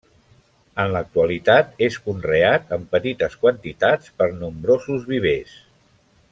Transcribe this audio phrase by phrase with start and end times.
[0.83, 5.57] En l'actualitat és conreat en petites quantitats per nombrosos vivers.